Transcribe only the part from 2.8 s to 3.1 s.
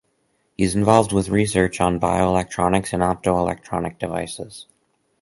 and